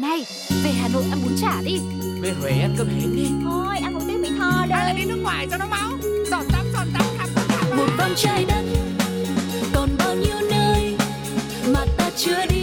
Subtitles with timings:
[0.00, 0.26] Này,
[0.64, 1.78] về Hà Nội ăn bún chả đi.
[2.20, 3.26] Về Huế ăn cơm hến đi.
[3.44, 4.94] Thôi ăn một tiếng Mỹ Tho Hay là đây.
[4.96, 5.90] đi nước ngoài cho nó máu?
[6.30, 8.62] Giọt tắm giọt tắm khắp khắp một vòng trái đất
[9.74, 10.96] còn bao nhiêu nơi
[11.74, 12.57] mà ta chưa đi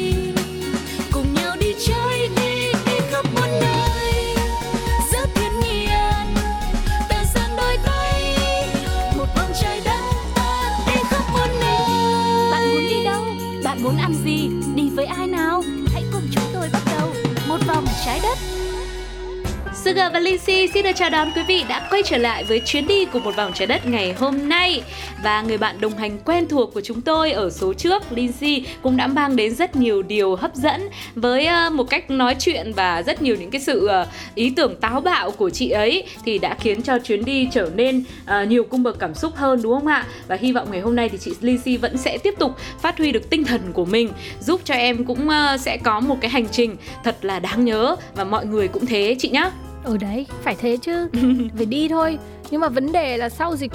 [19.86, 22.88] Sugar và Lindsay xin được chào đón quý vị đã quay trở lại với chuyến
[22.88, 24.84] đi của một vòng trái đất ngày hôm nay.
[25.26, 28.98] Và người bạn đồng hành quen thuộc của chúng tôi ở số trước, Lindsay cũng
[28.98, 33.04] đã mang đến rất nhiều điều hấp dẫn Với ờ, một cách nói chuyện và
[33.04, 36.56] rất nhiều những cái sự ờ, ý tưởng táo bạo của chị ấy Thì đã
[36.60, 39.88] khiến cho chuyến đi trở nên ờ, nhiều cung bậc cảm xúc hơn đúng không
[39.88, 40.06] ạ?
[40.28, 43.12] Và hy vọng ngày hôm nay thì chị Lindsay vẫn sẽ tiếp tục phát huy
[43.12, 46.76] được tinh thần của mình Giúp cho em cũng sẽ có một cái hành trình
[47.04, 49.52] thật là đáng nhớ Và mọi người cũng thế chị nhá.
[49.86, 51.08] Ừ đấy, phải thế chứ.
[51.58, 52.18] Phải đi thôi.
[52.52, 53.72] Nhưng mà vấn đề là sau dịch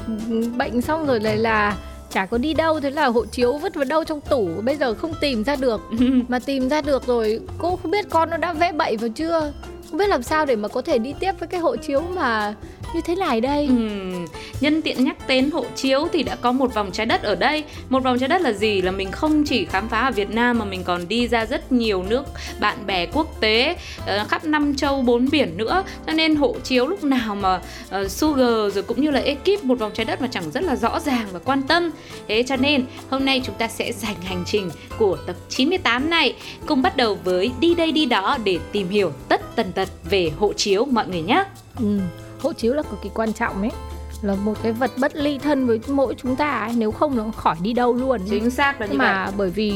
[0.58, 1.76] bệnh xong rồi lại là
[2.10, 4.94] Chả có đi đâu Thế là hộ chiếu vứt vào đâu trong tủ Bây giờ
[4.94, 5.80] không tìm ra được.
[6.28, 9.52] Mà tìm ra được rồi Cô không biết con nó đã vẽ bậy vào chưa
[9.91, 12.55] không biết làm sao để mà có thể đi tiếp với cái hộ chiếu mà
[12.94, 13.66] như thế này đây.
[13.66, 13.74] Ừ.
[14.60, 17.64] nhân tiện nhắc đến hộ chiếu thì đã có một vòng trái đất ở đây.
[17.88, 18.82] Một vòng trái đất là gì?
[18.82, 21.72] Là mình không chỉ khám phá ở Việt Nam mà mình còn đi ra rất
[21.72, 22.24] nhiều nước
[22.60, 25.84] bạn bè quốc tế ờ, khắp năm châu bốn biển nữa.
[26.06, 27.60] Cho nên hộ chiếu lúc nào mà
[28.00, 30.77] uh, Sugar rồi cũng như là ekip một vòng trái đất mà chẳng rất là
[30.77, 31.91] rõ ràng và quan tâm.
[32.28, 36.34] Thế cho nên hôm nay chúng ta sẽ dành hành trình của tập 98 này
[36.66, 40.30] cùng bắt đầu với đi đây đi đó để tìm hiểu tất tần tật về
[40.39, 41.44] hộ chiếu mọi người nhé
[41.78, 42.00] ừ.
[42.42, 43.70] Hộ chiếu là cực kỳ quan trọng ấy
[44.22, 46.72] là một cái vật bất ly thân với mỗi chúng ta ấy.
[46.77, 49.50] nếu không nó khỏi đi đâu luôn chính xác là như Nhưng vậy mà bởi
[49.50, 49.75] vì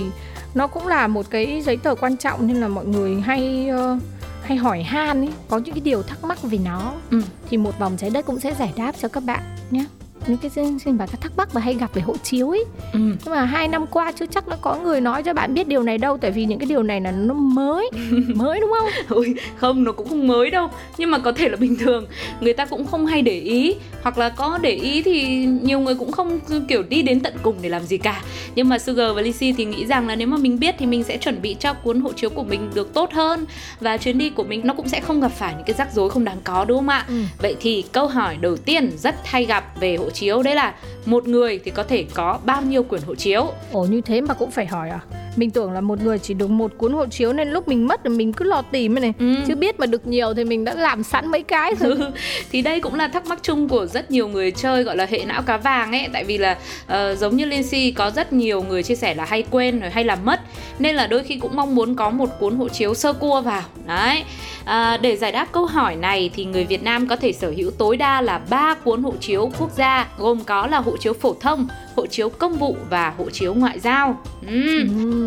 [0.55, 3.98] nó cũng là một cái giấy tờ quan trọng nên là mọi người hay ờ,
[4.42, 7.22] hay hỏi han ấy có những cái điều thắc mắc về nó Ừ.
[7.50, 9.40] thì một vòng trái đất cũng sẽ giải đáp cho các bạn
[9.70, 9.84] nhé
[10.27, 12.64] những cái xin xin bà các thắc mắc mà hay gặp về hộ chiếu ấy.
[12.92, 12.98] Ừ.
[12.98, 15.83] nhưng mà hai năm qua chưa chắc nó có người nói cho bạn biết điều
[15.83, 17.90] này đâu tại vì những cái điều này là nó mới
[18.34, 18.89] mới đúng không?
[19.08, 20.68] Ôi, không nó cũng không mới đâu.
[20.98, 22.07] Nhưng mà có thể là bình thường.
[22.40, 23.74] Người ta cũng không hay để ý.
[24.02, 27.57] Hoặc là có để ý thì nhiều người cũng không kiểu đi đến tận cùng
[27.63, 28.23] để làm gì cả.
[28.55, 31.05] Nhưng mà Sugar và Lizzy thì nghĩ rằng là nếu mà mình biết thì mình
[31.05, 33.45] sẽ chuẩn bị cho cuốn hộ chiếu của mình được tốt hơn.
[33.80, 36.11] Và chuyến đi của mình nó cũng sẽ không gặp phải những cái rắc rối
[36.11, 37.05] không đáng có đúng không ạ?
[37.08, 37.14] Ừ.
[37.39, 40.42] vậy thì câu hỏi đầu tiên rất hay gặp về hộ chiếu.
[40.42, 43.47] Đấy là một người thì có thể có bao nhiêu quyển hộ chiếu.
[43.73, 45.01] Ồ, như thế mà cũng phải hỏi à?
[45.36, 48.00] Mình tưởng là một người chỉ được một cuốn hộ chiếu nên lúc mình mất
[48.05, 49.12] thì mình cứ lo tìm này.
[49.18, 49.34] Ừ.
[49.48, 51.90] chứ biết mà được nhiều thì mình đã làm sẵn mấy cái rồi.
[51.90, 52.11] Ừ,
[52.52, 55.24] thì đây cũng là thắc mắc chung của rất nhiều người chơi gọi là hệ
[55.27, 56.08] não cá vàng ấy.
[56.12, 56.56] Tại vì là
[56.86, 60.05] ờ, giống như Lindsay có rất nhiều người chia sẻ là hay quên rồi hay
[60.05, 60.40] làm mất.
[60.78, 63.62] Nên là đôi khi cũng mong muốn có một cuốn hộ chiếu sơ cua vào.
[63.86, 64.24] Đấy.
[64.64, 67.70] À, để giải đáp câu hỏi này thì người Việt Nam có thể sở hữu
[67.70, 71.34] tối đa là 3 cuốn hộ chiếu quốc gia gồm có là hộ chiếu phổ
[71.40, 74.22] thông hộ chiếu công vụ và hộ chiếu ngoại giao.
[74.46, 75.23] Ừm, Ừ.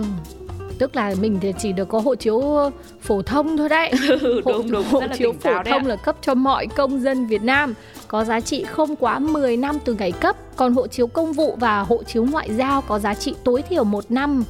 [0.80, 2.42] Tức là mình thì chỉ được có hộ chiếu
[3.02, 3.92] phổ thông thôi đấy.
[4.46, 7.74] Hộ, đúng đúng hộ chiếu phổ thông là cấp cho mọi công dân Việt Nam
[8.08, 10.36] có giá trị không quá 10 năm từ ngày cấp.
[10.56, 13.84] Còn hộ chiếu công vụ và hộ chiếu ngoại giao có giá trị tối thiểu
[13.84, 14.44] 1 năm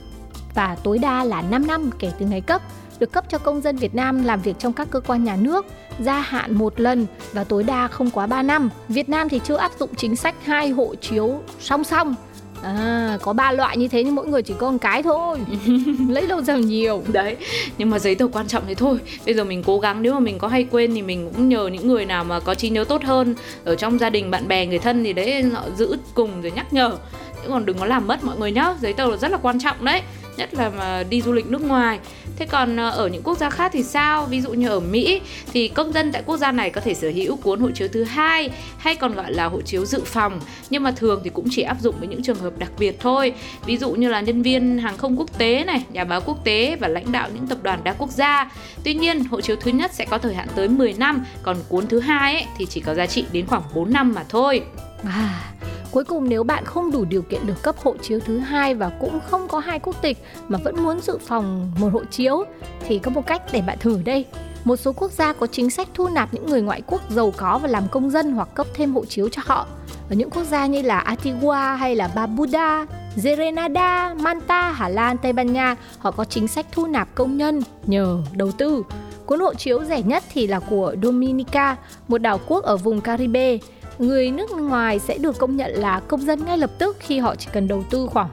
[0.56, 2.62] và tối đa là 5 năm kể từ ngày cấp
[3.00, 5.66] được cấp cho công dân Việt Nam làm việc trong các cơ quan nhà nước
[6.00, 8.70] gia hạn một lần và tối đa không quá 3 năm.
[8.90, 12.16] Việt Nam thì chưa áp dụng chính sách hai hộ chiếu song song.
[12.64, 15.40] À, có ba loại như thế nhưng mỗi người chỉ có một cái thôi.
[16.10, 17.04] Lấy đâu ra nhiều.
[17.08, 17.38] đấy
[17.78, 20.20] nhưng mà giấy tờ quan trọng thì thôi bây giờ mình cố gắng nếu mà
[20.20, 22.84] mình có hay quên thì mình cũng nhờ những người nào mà có trí nhớ
[22.84, 23.36] tốt hơn
[23.66, 26.74] ở trong gia đình bạn bè người thân thì đấy họ giữ cùng rồi nhắc
[26.74, 26.98] nhở
[27.44, 29.60] chứ còn đừng có làm mất mọi người nhá giấy tờ là rất là quan
[29.60, 30.02] trọng đấy
[30.38, 32.00] nhất là mà đi du lịch nước ngoài.
[32.36, 34.26] Thế còn ờ, ở những quốc gia khác thì sao?
[34.26, 35.22] Ví dụ như ở mỹ
[35.54, 38.04] thì công dân tại quốc gia này có thể sở hữu cuốn hộ chiếu thứ
[38.04, 40.40] hai hay còn gọi là hộ chiếu dự phòng.
[40.70, 43.34] Nhưng mà thường thì cũng chỉ áp dụng với những trường hợp đặc biệt thôi.
[43.66, 46.76] Ví dụ như là nhân viên hàng không quốc tế này nhà báo quốc tế
[46.80, 48.52] và lãnh đạo những tập đoàn đa quốc gia.
[48.84, 51.88] Tuy nhiên hộ chiếu thứ nhất sẽ có thời hạn tới 10 năm còn cuốn
[51.88, 54.62] thứ hai ấy, thì chỉ có giá trị đến khoảng 4 năm mà thôi.
[55.04, 55.52] À,
[55.98, 58.90] cuối cùng nếu bạn không đủ điều kiện được cấp hộ chiếu thứ hai và
[58.90, 60.18] cũng không có hai quốc tịch
[60.48, 62.44] mà vẫn muốn dự phòng một hộ chiếu
[62.88, 64.26] thì có một cách để bạn thử đây.
[64.64, 67.58] Một số quốc gia có chính sách thu nạp những người ngoại quốc giàu có
[67.58, 69.68] và làm công dân hoặc cấp thêm hộ chiếu cho họ.
[70.10, 72.86] Ở những quốc gia như là Antigua hay là Barbuda,
[73.16, 77.62] Grenada, Manta, Hà Lan, Tây Ban Nha, họ có chính sách thu nạp công nhân
[77.86, 78.84] nhờ đầu tư.
[79.26, 81.76] Cuốn hộ chiếu rẻ nhất thì là của Dominica,
[82.08, 83.58] một đảo quốc ở vùng Caribe.
[84.00, 87.36] Người nước ngoài sẽ được công nhận là công dân ngay lập tức khi họ
[87.36, 88.30] chỉ cần đầu tư khoảng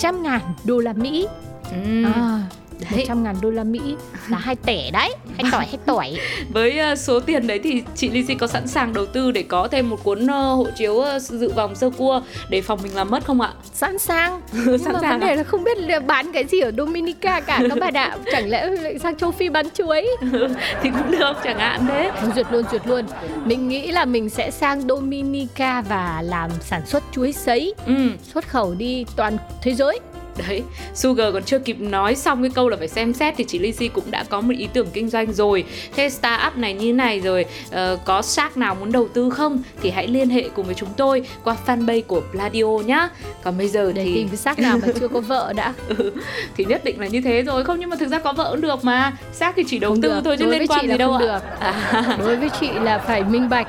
[0.00, 1.26] 100.000 đô la Mỹ.
[1.70, 2.04] Ừm.
[2.04, 2.42] À.
[2.90, 3.80] 100 ngàn đô la Mỹ.
[4.28, 6.16] Là hai tẻ đấy hai tỏi hai tỏi.
[6.52, 9.68] Với uh, số tiền đấy thì chị Lizzy có sẵn sàng đầu tư để có
[9.68, 13.10] thêm một cuốn uh, hộ chiếu uh, dự vòng sơ cua để phòng mình làm
[13.10, 13.52] mất không ạ?
[13.74, 14.40] sẵn sàng.
[14.52, 15.34] Nhưng Sẵn mà sàng vấn đề à?
[15.34, 18.66] là không biết là bán cái gì ở Dominica cả các bạn ạ chẳng lẽ
[18.66, 20.06] lại sang châu Phi bán chuối?
[20.82, 22.10] Thì cũng được chẳng hạn thế.
[22.20, 23.04] Thôi, duyệt luôn duyệt luôn.
[23.44, 27.74] Mình nghĩ là mình sẽ sang Dominica và làm sản xuất chuối sấy.
[27.86, 27.94] Ừ,
[28.34, 30.00] xuất khẩu đi toàn thế giới
[30.48, 30.62] đấy,
[30.94, 33.88] Sugar còn chưa kịp nói xong cái câu là phải xem xét thì chị Lizzy
[33.92, 35.64] cũng đã có một ý tưởng kinh doanh rồi.
[35.96, 39.90] Thế startup này như này rồi ờ, có shark nào muốn đầu tư không thì
[39.90, 43.08] hãy liên hệ cùng với chúng tôi qua fanpage của Pladio nhá.
[43.44, 46.12] Còn bây giờ để thì tìm cái xác nào mà chưa có vợ đã Ừ,
[46.56, 48.60] thì nhất định là như thế rồi không nhưng mà thực ra có vợ cũng
[48.60, 50.20] được mà xác thì chỉ đầu Không tư được.
[50.24, 51.38] thôi chứ Đối liên quan gì đâu ạ được.
[51.60, 53.68] à, đối với chị là phải minh bạch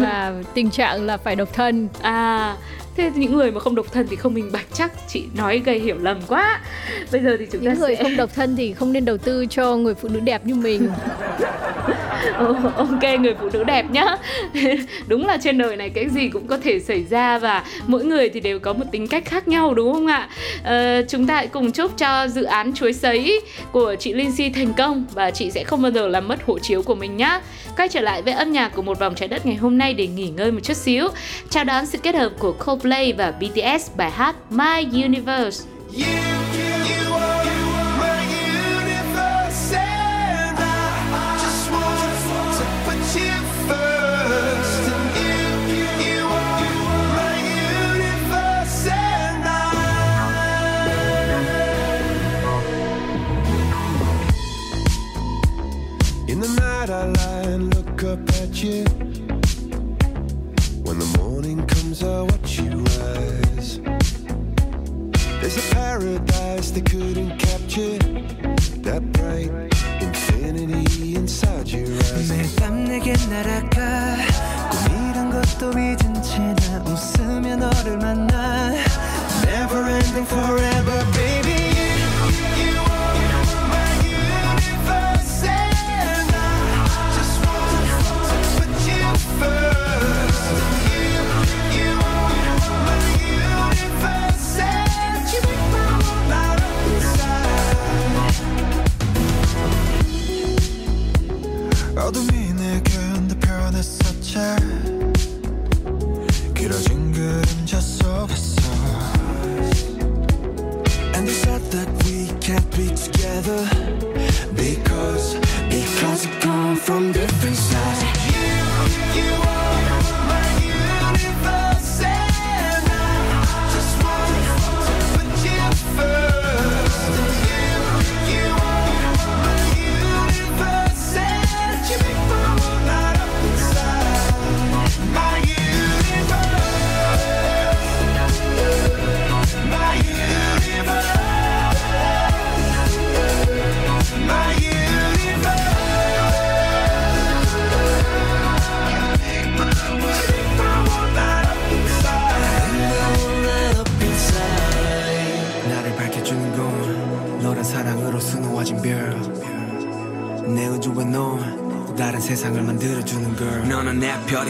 [0.00, 2.56] và tình trạng là phải độc thân à
[2.98, 5.78] thế những người mà không độc thân thì không minh bạch chắc chị nói gây
[5.78, 6.60] hiểu lầm quá.
[7.12, 9.18] Bây giờ thì chúng ta những người sẽ không độc thân thì không nên đầu
[9.18, 10.88] tư cho người phụ nữ đẹp như mình
[12.34, 14.16] Ờ, ok người phụ nữ đẹp nhá.
[15.06, 18.28] Đúng là trên đời này cái gì cũng có thể xảy ra và mỗi người
[18.28, 20.28] thì đều có một tính cách khác nhau đúng không ạ?
[20.64, 23.40] Ờ, chúng ta hãy cùng chúc cho dự án chuối sấy
[23.72, 26.58] của chị Linh Si thành công và chị sẽ không bao giờ làm mất hộ
[26.58, 27.40] chiếu của mình nhá.
[27.76, 30.06] Quay trở lại với âm nhạc của một vòng trái đất ngày hôm nay để
[30.06, 31.08] nghỉ ngơi một chút xíu.
[31.50, 35.64] Chào đón sự kết hợp của Coldplay và BTS bài hát My Universe.
[35.94, 37.47] You, you are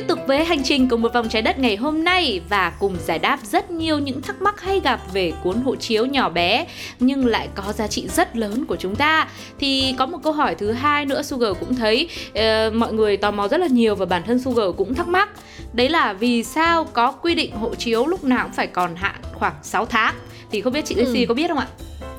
[0.00, 2.96] Tiếp tục với hành trình của một vòng trái đất ngày hôm nay và cùng
[3.06, 6.66] giải đáp rất nhiều những thắc mắc hay gặp về cuốn hộ chiếu nhỏ bé
[7.00, 9.28] nhưng lại có giá trị rất lớn của chúng ta.
[9.58, 13.30] Thì có một câu hỏi thứ hai nữa Sugar cũng thấy uh, mọi người tò
[13.30, 15.28] mò rất là nhiều và bản thân Sugar cũng thắc mắc.
[15.72, 19.16] Đấy là vì sao có quy định hộ chiếu lúc nào cũng phải còn hạn
[19.34, 20.14] khoảng 6 tháng.
[20.50, 21.26] Thì không biết chị Lucy ừ.
[21.28, 21.66] có biết không ạ?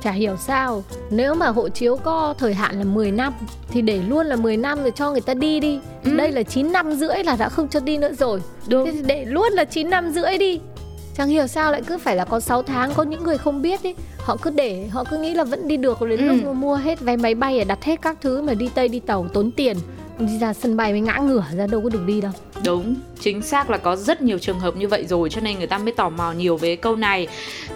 [0.02, 3.32] Chả hiểu sao Nếu mà hộ chiếu có thời hạn là 10 năm
[3.68, 6.16] Thì để luôn là 10 năm rồi cho người ta đi đi ừ.
[6.16, 8.86] Đây là 9 năm rưỡi là đã không cho đi nữa rồi Đúng.
[8.86, 10.60] Thế để luôn là 9 năm rưỡi đi
[11.16, 13.82] Chẳng hiểu sao lại cứ phải là có 6 tháng Có những người không biết
[13.82, 16.34] ý Họ cứ để Họ cứ nghĩ là vẫn đi được Đến ừ.
[16.34, 19.28] lúc mua hết vé máy bay Đặt hết các thứ mà đi Tây đi tàu
[19.32, 19.76] tốn tiền
[20.18, 22.32] Đi ra sân bay mới ngã ngửa ra đâu có được đi đâu
[22.64, 25.66] Đúng, chính xác là có rất nhiều trường hợp như vậy rồi cho nên người
[25.66, 27.26] ta mới tò mò nhiều về câu này.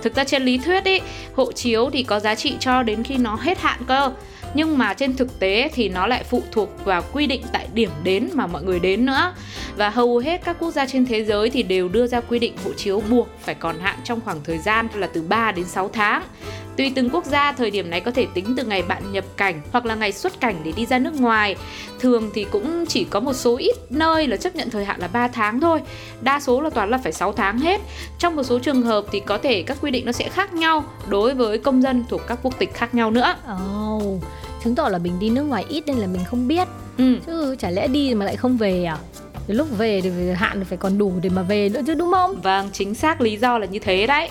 [0.02, 1.00] Thực ra trên lý thuyết ý,
[1.34, 4.10] hộ chiếu thì có giá trị cho đến khi nó hết hạn cơ.
[4.54, 7.90] Nhưng mà trên thực tế thì nó lại phụ thuộc vào quy định tại điểm
[8.02, 9.34] đến mà mọi người đến nữa.
[9.76, 12.52] Và hầu hết các quốc gia trên thế giới thì đều đưa ra quy định
[12.64, 15.88] hộ chiếu buộc phải còn hạn trong khoảng thời gian là từ 3 đến 6
[15.88, 16.22] tháng.
[16.76, 19.60] Tùy từng quốc gia, thời điểm này có thể tính từ ngày bạn nhập cảnh
[19.72, 21.56] hoặc là ngày xuất cảnh để đi ra nước ngoài.
[22.00, 25.08] Thường thì cũng chỉ có một số ít nơi là chấp nhận thời hạn là
[25.08, 25.80] 3 tháng thôi.
[26.20, 27.80] Đa số là toàn là phải 6 tháng hết.
[28.18, 30.84] Trong một số trường hợp thì có thể các quy định nó sẽ khác nhau
[31.08, 33.34] đối với công dân thuộc các quốc tịch khác nhau nữa.
[33.54, 34.22] Oh,
[34.64, 36.68] chứng tỏ là mình đi nước ngoài ít nên là mình không biết.
[36.98, 37.16] Ừ.
[37.26, 38.98] Chứ chả lẽ đi mà lại không về à?
[39.46, 42.40] lúc về thì hạn phải còn đủ để mà về nữa chứ đúng không?
[42.40, 44.28] Vâng, chính xác lý do là như thế đấy.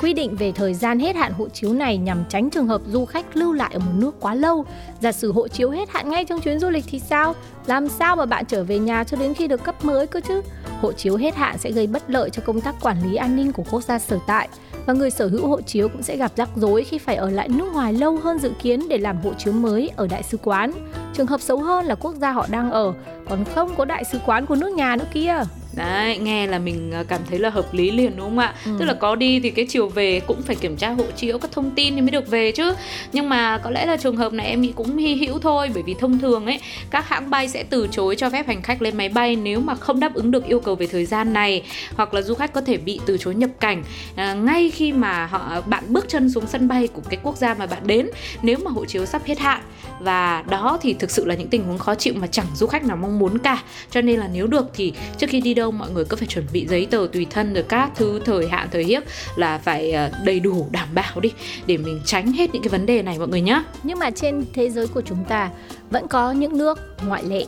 [0.00, 3.04] Quy định về thời gian hết hạn hộ chiếu này nhằm tránh trường hợp du
[3.04, 4.64] khách lưu lại ở một nước quá lâu.
[5.00, 7.34] Giả sử hộ chiếu hết hạn ngay trong chuyến du lịch thì sao?
[7.66, 10.42] Làm sao mà bạn trở về nhà cho đến khi được cấp mới cơ chứ?
[10.80, 13.52] Hộ chiếu hết hạn sẽ gây bất lợi cho công tác quản lý an ninh
[13.52, 14.48] của quốc gia sở tại
[14.86, 17.48] và người sở hữu hộ chiếu cũng sẽ gặp rắc rối khi phải ở lại
[17.48, 20.72] nước ngoài lâu hơn dự kiến để làm hộ chiếu mới ở đại sứ quán.
[21.14, 22.92] Trường hợp xấu hơn là quốc gia họ đang ở,
[23.28, 25.34] còn không có đại sứ quán của nước nhà nữa kia.
[25.76, 28.54] Đấy, nghe là mình ờ, cảm thấy là hợp lý liền đúng không ạ?
[28.64, 28.76] Ừ.
[28.78, 31.52] Tức là có đi thì cái chiều về cũng phải kiểm tra hộ chiếu các
[31.52, 32.74] thông tin thì mới được về chứ.
[33.12, 35.82] Nhưng mà có lẽ là trường hợp này em nghĩ cũng hy hữu thôi bởi
[35.82, 38.96] vì thông thường ấy các hãng bay sẽ từ chối cho phép hành khách lên
[38.96, 41.62] máy bay nếu mà không đáp ứng được yêu cầu về thời gian này
[41.96, 43.82] hoặc là du khách có thể bị từ chối nhập cảnh
[44.16, 47.54] à, ngay khi mà họ bạn bước chân xuống sân bay của cái quốc gia
[47.54, 48.10] mà bạn đến
[48.42, 49.60] nếu mà hộ chiếu sắp hết hạn
[50.00, 52.84] và đó thì thực sự là những tình huống khó chịu mà chẳng du khách
[52.84, 55.90] nào mong muốn cả cho nên là nếu được thì trước khi đi đâu mọi
[55.90, 58.84] người cứ phải chuẩn bị giấy tờ tùy thân rồi các thứ thời hạn thời
[58.84, 59.02] hiếp
[59.36, 61.32] là phải ờ, đầy đủ đảm bảo đi
[61.66, 64.44] để mình tránh hết những cái vấn đề này mọi người nhé nhưng mà trên
[64.52, 65.50] thế giới của chúng ta
[65.90, 67.46] vẫn có những nước ngoại lệ.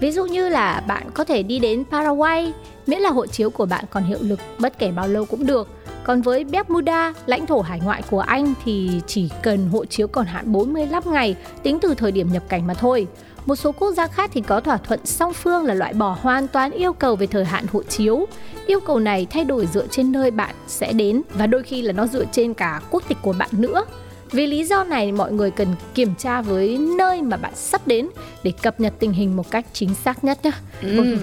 [0.00, 2.52] Ví dụ như là bạn có thể đi đến Paraguay
[2.86, 5.68] miễn là hộ chiếu của bạn còn hiệu lực bất kể bao lâu cũng được.
[6.04, 10.26] Còn với Bermuda, lãnh thổ hải ngoại của Anh thì chỉ cần hộ chiếu còn
[10.26, 13.06] hạn 45 ngày tính từ thời điểm nhập cảnh mà thôi.
[13.46, 16.48] Một số quốc gia khác thì có thỏa thuận song phương là loại bỏ hoàn
[16.48, 18.26] toàn yêu cầu về thời hạn hộ chiếu.
[18.66, 21.92] Yêu cầu này thay đổi dựa trên nơi bạn sẽ đến và đôi khi là
[21.92, 23.84] nó dựa trên cả quốc tịch của bạn nữa.
[24.32, 28.08] Vì lý do này mọi người cần kiểm tra với nơi mà bạn sắp đến
[28.42, 30.50] để cập nhật tình hình một cách chính xác nhất nhé.
[30.82, 31.16] Ừ.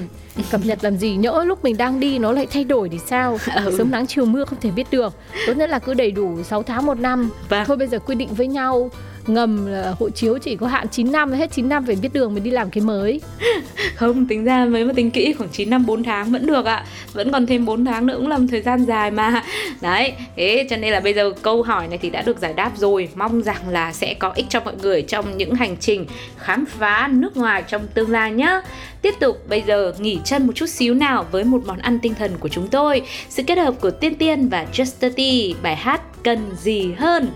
[0.51, 3.37] Cập nhật làm gì nhỡ lúc mình đang đi nó lại thay đổi thì sao?
[3.55, 3.75] Ừ.
[3.77, 5.13] Sớm nắng chiều mưa không thể biết được.
[5.47, 7.29] Tốt nhất là cứ đầy đủ 6 tháng một năm.
[7.49, 7.63] Vâng.
[7.67, 8.91] Thôi bây giờ quy định với nhau
[9.29, 12.33] ngầm là hộ chiếu chỉ có hạn 9 năm, hết 9 năm phải biết đường
[12.33, 13.21] mới đi làm cái mới.
[13.95, 16.85] Không, tính ra mới mà tính kỹ khoảng 9 năm 4 tháng vẫn được ạ.
[17.13, 19.43] Vẫn còn thêm 4 tháng nữa cũng là một thời gian dài mà.
[19.81, 22.71] Đấy, thế cho nên là bây giờ câu hỏi này thì đã được giải đáp
[22.77, 23.09] rồi.
[23.15, 26.05] Mong rằng là sẽ có ích cho mọi người trong những hành trình
[26.37, 28.61] khám phá nước ngoài trong tương lai nhé
[29.01, 32.13] tiếp tục, bây giờ nghỉ chân một chút xíu nào với một món ăn tinh
[32.13, 33.01] thần của chúng tôi.
[33.29, 37.27] Sự kết hợp của Tiên Tiên và Just Tea bài hát cần gì hơn?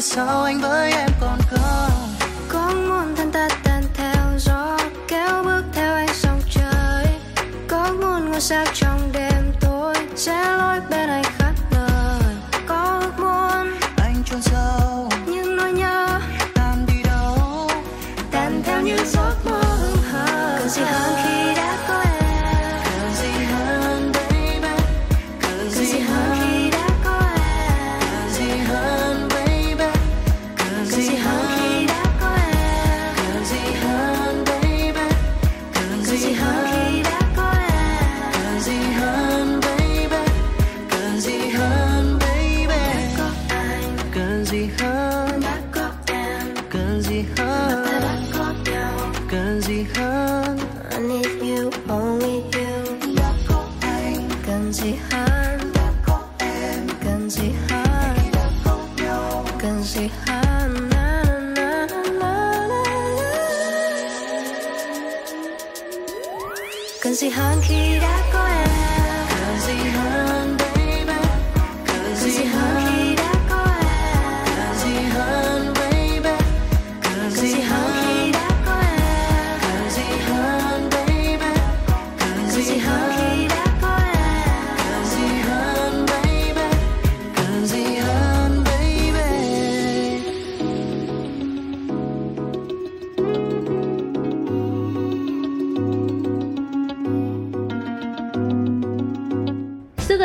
[0.00, 2.08] Sau anh với em còn không
[2.48, 4.78] Có muốn thân ta tan theo gió,
[5.08, 7.06] Kéo bước theo anh sông trời.
[7.68, 11.29] Có muốn ngôi sao trong đêm tối Sẽ lối bên anh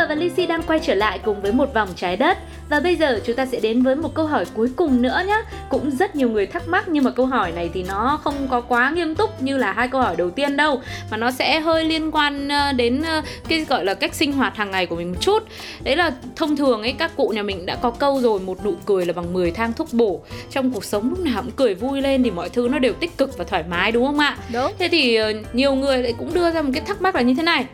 [0.10, 2.38] Và Lizzy đang quay trở lại cùng với một vòng trái đất.
[2.70, 5.42] Và bây giờ chúng ta sẽ đến với một câu hỏi cuối cùng nữa nhé
[5.70, 8.62] Cũng rất nhiều người thắc mắc nhưng mà câu hỏi này thì nó không có
[8.62, 11.84] quá nghiêm túc như là hai câu hỏi đầu tiên đâu Mà nó sẽ hơi
[11.84, 15.12] liên quan ờ, đến ờ, cái gọi là cách sinh hoạt hàng ngày của mình
[15.12, 15.44] một chút.
[15.84, 18.74] Đấy là thông thường ấy các cụ nhà mình đã có câu rồi Một nụ
[18.86, 20.22] cười là bằng 10 thang thuốc bổ.
[20.52, 23.18] Trong cuộc sống lúc nào cũng cười vui lên thì mọi thứ nó đều tích
[23.18, 24.38] cực và thoải mái đúng không ạ?
[24.54, 24.72] Đúng.
[24.80, 27.34] Thế thì ờ, nhiều người lại cũng đưa ra một cái thắc mắc là như
[27.38, 27.66] thế này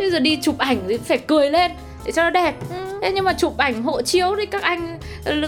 [0.00, 1.70] Bây giờ đi chụp ảnh thì phải cười lên
[2.04, 2.54] để cho nó đẹp
[3.02, 4.98] Thế nhưng mà chụp ảnh hộ chiếu thì các anh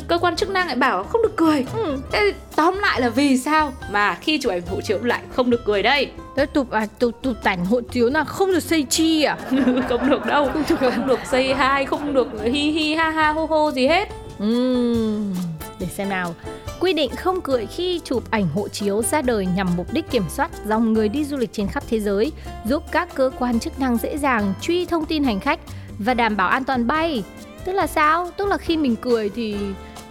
[0.08, 1.98] cơ quan chức năng lại bảo không được cười Ừ.
[2.12, 5.64] Thế tóm lại là vì sao mà khi chụp ảnh hộ chiếu lại không được
[5.64, 9.22] cười đây Đấy, chụp à, chụp chụp ảnh hộ chiếu là không được say chi
[9.22, 9.36] à?
[9.88, 10.98] Không được đâu Không được à?
[11.06, 15.34] Được say hi, không được hi hi ha ha hô hô gì hết Ừm,
[15.82, 16.34] để xem nào.
[16.80, 20.24] Quy định không cười khi chụp ảnh hộ chiếu ra đời nhằm mục đích kiểm
[20.28, 22.32] soát dòng người đi du lịch trên khắp thế giới,
[22.64, 25.60] giúp các cơ quan chức năng dễ dàng truy thông tin hành khách
[25.98, 27.24] và đảm bảo an toàn bay.
[27.64, 28.30] Tức là sao?
[28.36, 29.56] Tức là khi mình cười thì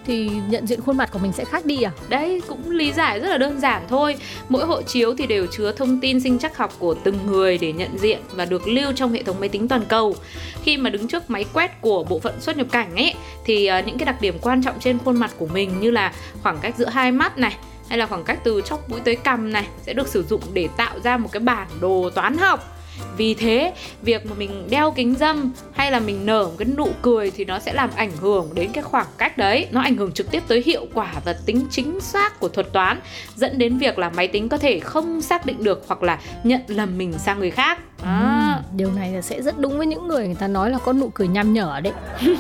[0.06, 1.92] thì nhận diện khuôn mặt của mình sẽ khác đi à?
[2.10, 4.16] Đấy, cũng lý giải, rất là đơn giản thôi.
[4.50, 7.74] Mỗi hộ chiếu thì đều chứa thông tin sinh trắc học của từng người để
[7.74, 10.16] nhận diện và được lưu trong hệ thống máy tính toàn cầu.
[10.64, 13.14] Khi mà đứng trước máy quét của bộ phận xuất nhập cảnh ấy,
[13.46, 16.14] Thì ờ, những cái đặc điểm quan trọng trên khuôn mặt của mình như là
[16.44, 17.56] khoảng cách giữa hai mắt này,
[17.90, 20.70] hay là khoảng cách từ chóp mũi tới cằm này sẽ được sử dụng để
[20.78, 22.81] tạo ra một cái bản đồ toán học
[23.18, 26.90] vì thế, việc mà mình đeo kính dâm hay là mình nở một cái nụ
[27.02, 29.68] cười thì nó sẽ làm ảnh hưởng đến cái khoảng cách đấy.
[29.72, 33.00] Nó ảnh hưởng trực tiếp tới hiệu quả và tính chính xác của thuật toán,
[33.36, 36.62] dẫn đến việc là máy tính có thể không xác định được hoặc là nhận
[36.68, 37.80] lầm mình sang người khác.
[38.04, 40.78] À, Ừm, Điều này là sẽ rất đúng với những người người ta nói là
[40.78, 41.94] có nụ cười nham nhở đấy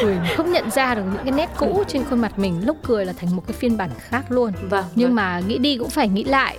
[0.00, 3.04] Cười không nhận ra được những cái nét cũ trên khuôn mặt mình Lúc cười
[3.04, 4.84] là thành một cái phiên bản khác luôn vâng.
[4.94, 5.14] Nhưng vâng.
[5.16, 6.58] mà nghĩ đi cũng phải nghĩ lại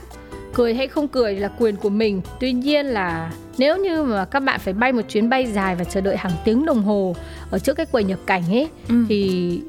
[0.55, 4.39] Cười hay không cười là quyền của mình Tuy nhiên là nếu như mà các
[4.39, 7.15] bạn phải bay một chuyến bay dài và chờ đợi hàng tiếng đồng hồ
[7.51, 8.95] Ở trước cái quầy nhập cảnh ấy Ừ.
[9.09, 9.61] Thì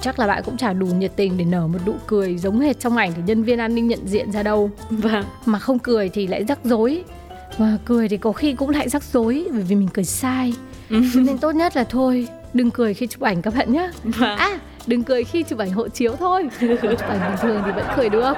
[0.00, 2.80] chắc là bạn cũng chả đủ nhiệt tình để nở một nụ cười giống hệt
[2.80, 5.24] trong ảnh thì nhân viên an ninh nhận diện ra đâu vâng.
[5.46, 7.04] mà không cười thì lại rắc rối
[7.58, 10.54] mà cười thì có khi cũng lại rắc rối bởi vì mình cười sai
[10.90, 14.38] cho nên tốt nhất là thôi đừng cười khi chụp ảnh các bạn nhé Vâng.
[14.38, 16.48] à đừng cười khi chụp ảnh hộ chiếu thôi.
[16.60, 18.34] Chụp ảnh bình thường thì vẫn cười được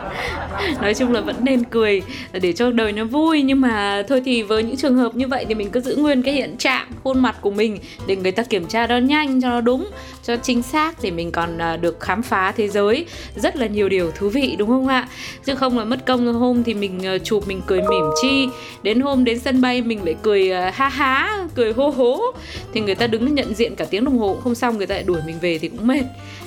[0.81, 2.03] nói chung là vẫn nên cười
[2.33, 3.43] để cho đời nó vui.
[3.43, 6.23] Nhưng mà thôi thì với những trường hợp như vậy thì mình cứ giữ nguyên
[6.23, 9.49] cái hiện trạng, khuôn mặt của mình để người ta kiểm tra nó nhanh, cho
[9.49, 9.91] nó đúng,
[10.23, 13.89] cho chính xác để mình còn à, được khám phá thế giới rất là nhiều
[13.89, 15.09] điều thú vị, đúng không ạ?
[15.45, 18.49] Chứ không là mất công hôm thì mình à, chụp mình cười mỉm chi.
[18.83, 22.21] Đến hôm đến sân bay mình lại cười à, ha há, cười hô hố.
[22.73, 24.95] Thì người ta đứng nhận diện cả tiếng đồng hồ cũng không xong, người ta
[24.95, 26.03] lại đuổi mình về thì cũng mệt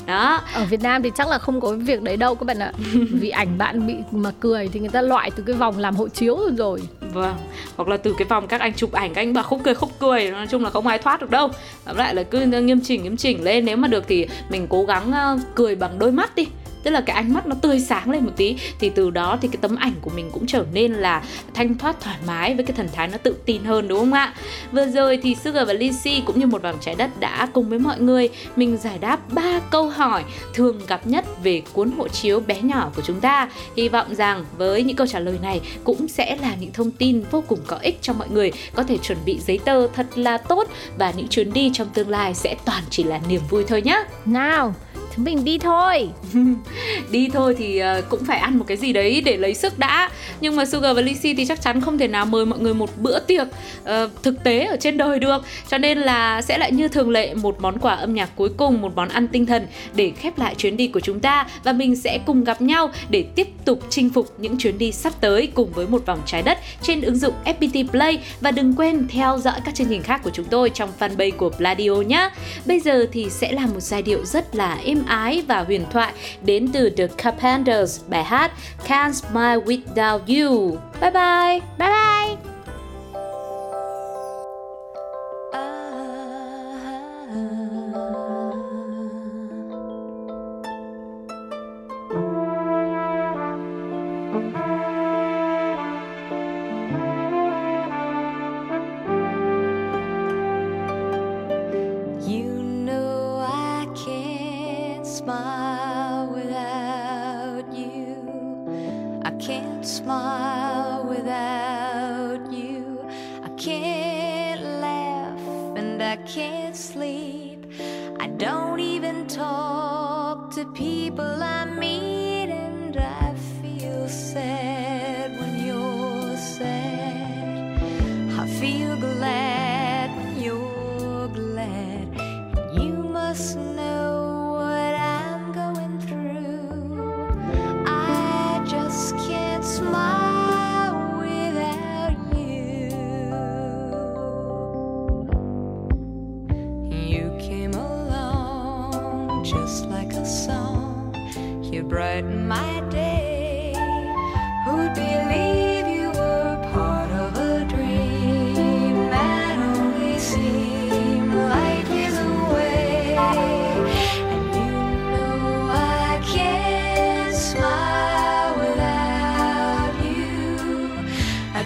[0.07, 0.41] đó.
[0.53, 2.71] Ở Việt Nam thì chắc là không có việc đấy đâu các bạn ạ.
[3.11, 6.07] Vì ảnh bạn bị mà cười thì người ta loại từ cái vòng làm hộ
[6.07, 6.81] chiếu rồi.
[7.13, 7.35] Vâng
[7.75, 9.89] hoặc là từ cái vòng các anh chụp ảnh các anh bảo không cười không
[9.99, 11.49] cười nói chung là không ai thoát được đâu.
[11.85, 14.85] Tóm lại là cứ nghiêm chỉnh nghiêm chỉnh lên nếu mà được thì mình cố
[14.85, 16.47] gắng uh, cười bằng đôi mắt đi
[16.87, 18.55] tức là cái ánh mắt nó tươi sáng lên một tí.
[18.79, 21.23] Thì từ đó thì cái tấm ảnh của mình cũng trở nên là
[21.53, 24.33] thanh thoát, thoải mái với cái thần thái nó tự tin hơn, đúng không ạ?
[24.71, 27.79] Vừa rồi thì Sugar và Lizzy cũng như một vòng trái đất đã cùng với
[27.79, 30.23] mọi người mình giải đáp ba câu hỏi
[30.53, 33.49] thường gặp nhất về cuốn hộ chiếu bé nhỏ của chúng ta.
[33.77, 37.23] Hy vọng rằng với những câu trả lời này cũng sẽ là những thông tin
[37.31, 40.37] vô cùng có ích cho mọi người, có thể chuẩn bị giấy tờ thật là
[40.37, 43.81] tốt và những chuyến đi trong tương lai sẽ toàn chỉ là niềm vui thôi
[43.81, 44.75] nhé nào
[45.17, 46.09] chúng mình đi thôi.
[47.11, 50.09] Đi thôi thì ờ, cũng phải ăn một cái gì đấy để lấy sức đã.
[50.41, 52.89] Nhưng mà Sugar và Lucy thì chắc chắn không thể nào mời mọi người một
[52.97, 53.47] bữa tiệc
[53.83, 53.89] uh,
[54.23, 55.41] thực tế ở trên đời được.
[55.69, 58.81] Cho nên là sẽ lại như thường lệ một món quà âm nhạc cuối cùng
[58.81, 61.47] một món ăn tinh thần để khép lại chuyến đi của chúng ta.
[61.63, 65.13] Và mình sẽ cùng gặp nhau để tiếp tục chinh phục những chuyến đi sắp
[65.21, 68.19] tới cùng với một vòng trái đất trên ứng dụng FPT Play.
[68.41, 71.49] Và đừng quên theo dõi các chương trình khác của chúng tôi trong fanpage của
[71.49, 72.29] Pladio nhé.
[72.65, 76.13] Bây giờ thì sẽ là một giai điệu rất là êm ái và huyền thoại
[76.41, 78.51] đến từ The Carpenters, bài hát
[78.87, 80.77] Can't Smile Without You.
[81.01, 81.59] Bye bye.
[81.77, 82.46] Bye bye.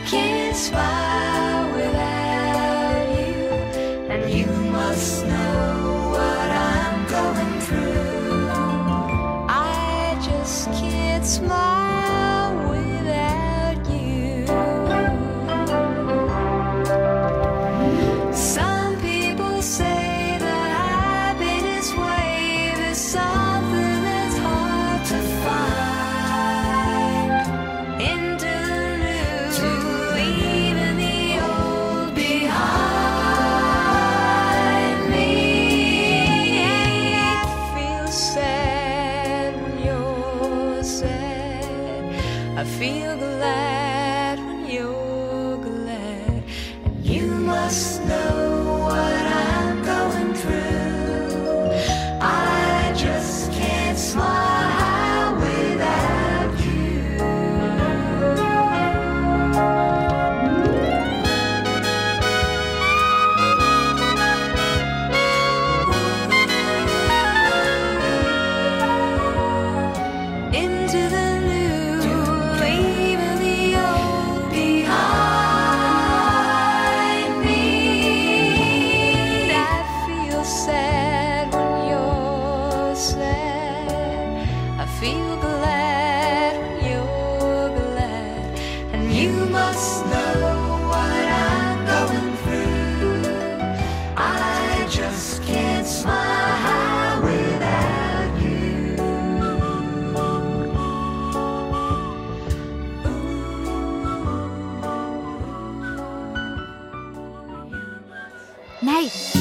[0.05, 3.47] Can't smile without you.
[4.11, 5.50] And you must know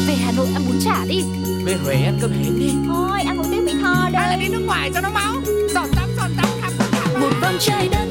[0.06, 1.22] về Hà Nội ăn bún chả đi.
[1.64, 2.70] Về Huế ăn cơm hến đi.
[2.88, 5.34] Thôi, ăn một tiếng Mỹ Tho Hay là đây đi nước ngoài cho nó máu.
[5.74, 7.20] Giọt tắm giọt tắm khắp khắp.
[7.20, 8.09] Một vòng trái đất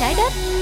[0.00, 0.57] trái đất.